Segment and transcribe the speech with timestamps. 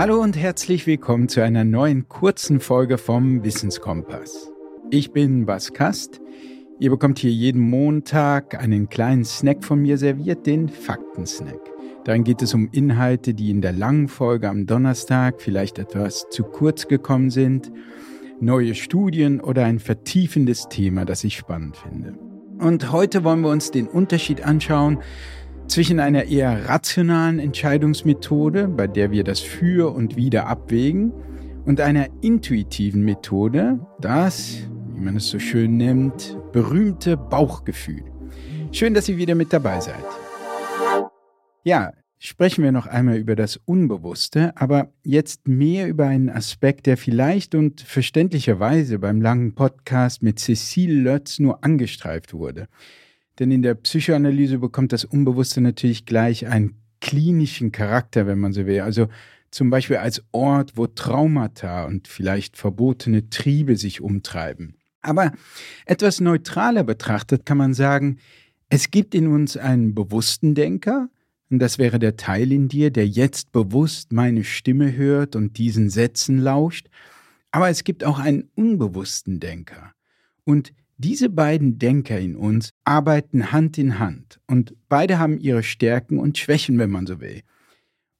[0.00, 4.50] Hallo und herzlich willkommen zu einer neuen kurzen Folge vom Wissenskompass.
[4.90, 6.22] Ich bin Bas Kast.
[6.78, 11.60] Ihr bekommt hier jeden Montag einen kleinen Snack von mir serviert, den Faktensnack.
[12.04, 16.44] Darin geht es um Inhalte, die in der langen Folge am Donnerstag vielleicht etwas zu
[16.44, 17.70] kurz gekommen sind,
[18.40, 22.14] neue Studien oder ein vertiefendes Thema, das ich spannend finde.
[22.58, 25.00] Und heute wollen wir uns den Unterschied anschauen
[25.70, 31.12] zwischen einer eher rationalen Entscheidungsmethode, bei der wir das Für und Wider abwägen,
[31.64, 34.62] und einer intuitiven Methode, das,
[34.94, 38.02] wie man es so schön nennt, berühmte Bauchgefühl.
[38.72, 40.04] Schön, dass ihr wieder mit dabei seid.
[41.62, 46.96] Ja, sprechen wir noch einmal über das Unbewusste, aber jetzt mehr über einen Aspekt, der
[46.96, 52.66] vielleicht und verständlicherweise beim langen Podcast mit Cecile Lötz nur angestreift wurde.
[53.40, 58.66] Denn in der Psychoanalyse bekommt das Unbewusste natürlich gleich einen klinischen Charakter, wenn man so
[58.66, 58.80] will.
[58.80, 59.08] Also
[59.50, 64.76] zum Beispiel als Ort, wo Traumata und vielleicht verbotene Triebe sich umtreiben.
[65.00, 65.32] Aber
[65.86, 68.18] etwas neutraler betrachtet kann man sagen,
[68.68, 71.08] es gibt in uns einen bewussten Denker,
[71.48, 75.90] und das wäre der Teil in dir, der jetzt bewusst meine Stimme hört und diesen
[75.90, 76.88] Sätzen lauscht,
[77.50, 79.94] aber es gibt auch einen unbewussten Denker.
[80.44, 86.18] Und diese beiden Denker in uns arbeiten Hand in Hand und beide haben ihre Stärken
[86.18, 87.42] und Schwächen, wenn man so will.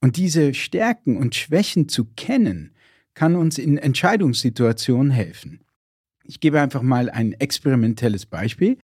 [0.01, 2.73] Und diese Stärken und Schwächen zu kennen,
[3.13, 5.61] kann uns in Entscheidungssituationen helfen.
[6.23, 8.77] Ich gebe einfach mal ein experimentelles Beispiel.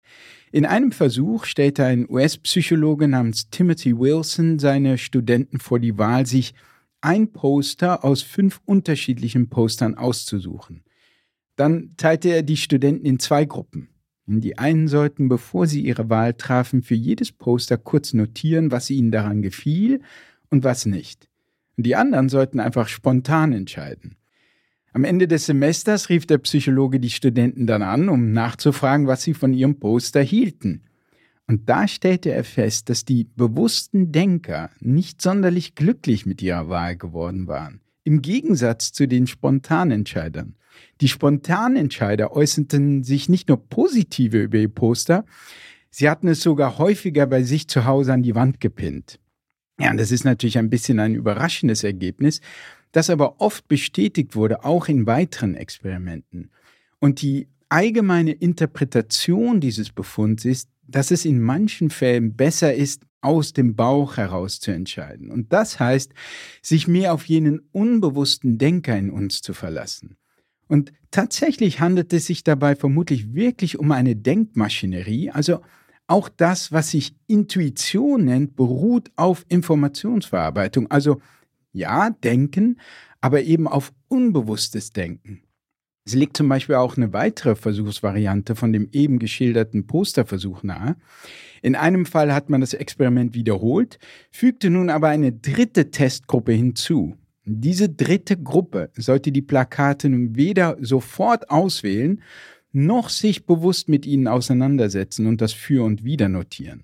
[0.51, 6.53] In einem Versuch stellte ein US-Psychologe namens Timothy Wilson seine Studenten vor die Wahl, sich
[7.01, 10.83] ein Poster aus fünf unterschiedlichen Postern auszusuchen.
[11.55, 13.89] Dann teilte er die Studenten in zwei Gruppen.
[14.29, 19.09] Die einen sollten, bevor sie ihre Wahl trafen, für jedes Poster kurz notieren, was ihnen
[19.09, 20.01] daran gefiel
[20.49, 21.29] und was nicht.
[21.77, 24.17] Die anderen sollten einfach spontan entscheiden.
[24.91, 29.33] Am Ende des Semesters rief der Psychologe die Studenten dann an, um nachzufragen, was sie
[29.33, 30.81] von ihrem Poster hielten.
[31.45, 36.97] Und da stellte er fest, dass die bewussten Denker nicht sonderlich glücklich mit ihrer Wahl
[36.97, 37.79] geworden waren.
[38.03, 40.55] Im Gegensatz zu den Spontanentscheidern.
[41.01, 45.25] Die Spontanentscheider äußerten sich nicht nur positive über ihr Poster,
[45.89, 49.19] sie hatten es sogar häufiger bei sich zu Hause an die Wand gepinnt.
[49.79, 52.41] Ja, das ist natürlich ein bisschen ein überraschendes Ergebnis,
[52.91, 56.49] das aber oft bestätigt wurde, auch in weiteren Experimenten.
[56.99, 63.51] Und die allgemeine Interpretation dieses Befunds ist, dass es in manchen Fällen besser ist, aus
[63.51, 65.31] dem Bauch heraus zu entscheiden.
[65.31, 66.13] Und das heißt,
[66.61, 70.17] sich mehr auf jenen unbewussten Denker in uns zu verlassen.
[70.67, 75.61] Und tatsächlich handelt es sich dabei vermutlich wirklich um eine Denkmaschinerie, also
[76.07, 80.89] auch das, was sich Intuition nennt, beruht auf Informationsverarbeitung.
[80.89, 81.21] Also
[81.73, 82.79] ja, Denken,
[83.19, 85.41] aber eben auf unbewusstes Denken.
[86.05, 90.95] Es liegt zum Beispiel auch eine weitere Versuchsvariante von dem eben geschilderten Posterversuch nahe.
[91.61, 93.99] In einem Fall hat man das Experiment wiederholt,
[94.31, 97.17] fügte nun aber eine dritte Testgruppe hinzu.
[97.49, 102.21] Diese dritte Gruppe sollte die Plakate nun weder sofort auswählen,
[102.73, 106.83] noch sich bewusst mit ihnen auseinandersetzen und das Für und Wider notieren.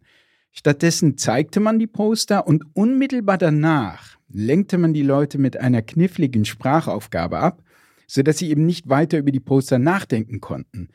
[0.54, 6.46] Stattdessen zeigte man die Poster und unmittelbar danach lenkte man die Leute mit einer kniffligen
[6.46, 7.62] Sprachaufgabe ab,
[8.08, 10.88] sodass sie eben nicht weiter über die Poster nachdenken konnten.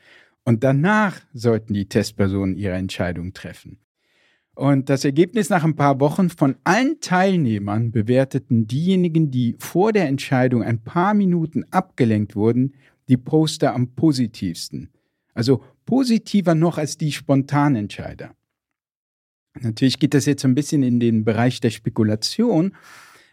[0.45, 3.77] Und danach sollten die Testpersonen ihre Entscheidung treffen.
[4.55, 10.07] Und das Ergebnis nach ein paar Wochen von allen Teilnehmern bewerteten diejenigen, die vor der
[10.07, 12.73] Entscheidung ein paar Minuten abgelenkt wurden,
[13.07, 14.89] die Poster am positivsten.
[15.33, 18.35] Also positiver noch als die Spontanentscheider.
[19.61, 22.75] Natürlich geht das jetzt ein bisschen in den Bereich der Spekulation,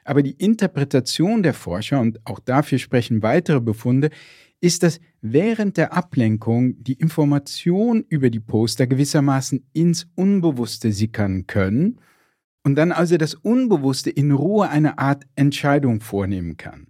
[0.05, 4.11] aber die Interpretation der Forscher, und auch dafür sprechen weitere Befunde,
[4.61, 12.01] ist, dass während der Ablenkung die Informationen über die Poster gewissermaßen ins Unbewusste sickern können
[12.65, 16.89] und dann also das Unbewusste in Ruhe eine Art Entscheidung vornehmen kann.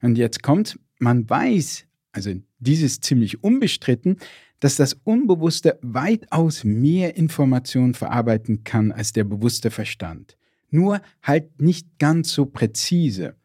[0.00, 4.16] Und jetzt kommt, man weiß, also dieses ziemlich unbestritten,
[4.60, 10.38] dass das Unbewusste weitaus mehr Informationen verarbeiten kann als der bewusste Verstand
[10.70, 13.36] nur halt nicht ganz so präzise.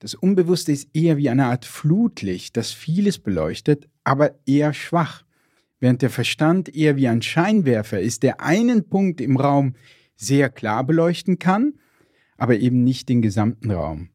[0.00, 5.24] Das Unbewusste ist eher wie eine Art Flutlicht, das vieles beleuchtet, aber eher schwach,
[5.78, 9.74] während der Verstand eher wie ein Scheinwerfer ist, der einen Punkt im Raum
[10.16, 11.74] sehr klar beleuchten kann,
[12.38, 14.08] aber eben nicht den gesamten Raum.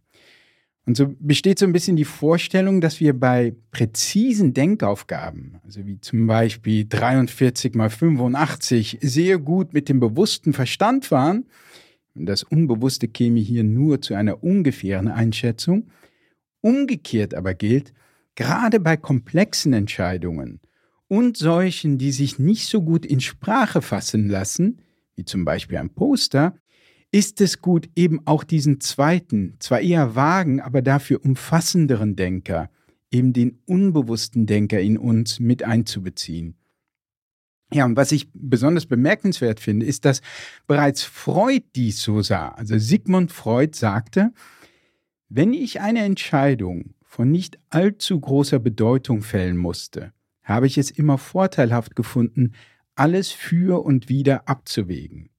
[0.88, 6.00] Und so besteht so ein bisschen die Vorstellung, dass wir bei präzisen Denkaufgaben, also wie
[6.00, 11.46] zum Beispiel 43 mal 85, sehr gut mit dem bewussten Verstand fahren,
[12.16, 15.92] Das Unbewusste käme hier nur zu einer ungefähren Einschätzung.
[16.62, 17.94] Umgekehrt aber gilt,
[18.36, 20.62] gerade bei komplexen Entscheidungen
[21.08, 24.80] und solchen, die sich nicht so gut in Sprache fassen lassen,
[25.16, 26.58] wie zum Beispiel ein Poster,
[27.12, 32.70] ist es gut, eben auch diesen zweiten, zwar eher vagen, aber dafür umfassenderen Denker,
[33.12, 36.56] eben den unbewussten Denker in uns mit einzubeziehen.
[37.75, 40.22] Ja, und was ich besonders bemerkenswert finde, ist, dass
[40.66, 42.48] bereits Freud dies so sah.
[42.51, 44.31] Also Sigmund Freud sagte,
[45.27, 51.18] wenn ich eine Entscheidung von nicht allzu großer Bedeutung fällen musste, habe ich es immer
[51.18, 52.54] vorteilhaft gefunden,
[52.95, 55.30] alles für und wieder abzuwägen.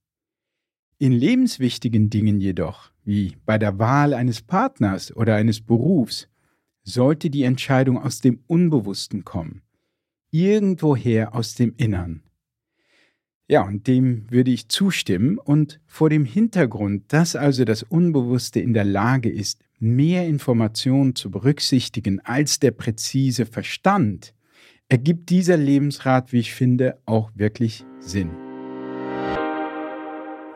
[0.99, 6.27] In lebenswichtigen Dingen jedoch, wie bei der Wahl eines Partners oder eines Berufs,
[6.83, 9.63] sollte die Entscheidung aus dem Unbewussten kommen,
[10.29, 12.21] irgendwoher aus dem Innern.
[13.49, 18.73] Ja, und dem würde ich zustimmen und vor dem Hintergrund, dass also das Unbewusste in
[18.73, 24.33] der Lage ist, mehr Informationen zu berücksichtigen als der präzise Verstand,
[24.89, 28.31] ergibt dieser Lebensrat, wie ich finde, auch wirklich Sinn.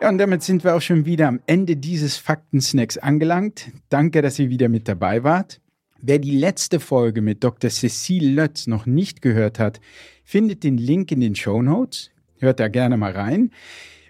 [0.02, 3.72] Ja, und damit sind wir auch schon wieder am Ende dieses Faktensnacks angelangt.
[3.88, 5.62] Danke, dass ihr wieder mit dabei wart.
[6.02, 7.70] Wer die letzte Folge mit Dr.
[7.70, 9.80] Cecile Lötz noch nicht gehört hat,
[10.26, 12.12] findet den Link in den Show Notes.
[12.42, 13.52] Hört da gerne mal rein.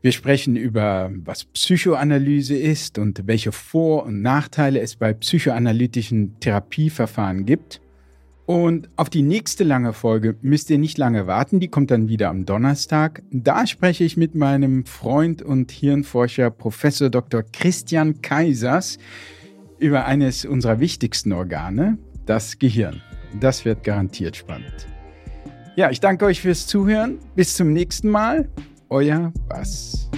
[0.02, 7.46] Wir sprechen über, was Psychoanalyse ist und welche Vor- und Nachteile es bei psychoanalytischen Therapieverfahren
[7.46, 7.82] gibt.
[8.46, 12.30] Und auf die nächste lange Folge müsst ihr nicht lange warten, die kommt dann wieder
[12.30, 13.22] am Donnerstag.
[13.32, 17.44] Da spreche ich mit meinem Freund und Hirnforscher Professor Dr.
[17.44, 18.98] Christian Kaisers
[19.78, 23.02] über eines unserer wichtigsten Organe, das Gehirn.
[23.40, 24.88] Das wird garantiert spannend.
[25.76, 27.18] Ja, ich danke euch fürs Zuhören.
[27.36, 28.50] Bis zum nächsten Mal.
[28.90, 30.10] Euer Bass.